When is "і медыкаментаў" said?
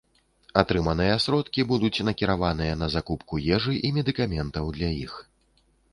3.89-4.65